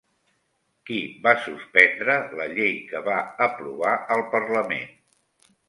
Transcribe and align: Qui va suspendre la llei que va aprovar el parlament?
Qui 0.89 0.97
va 1.27 1.33
suspendre 1.43 2.17
la 2.41 2.49
llei 2.55 2.73
que 2.89 3.03
va 3.11 3.21
aprovar 3.49 3.95
el 4.17 4.27
parlament? 4.35 4.93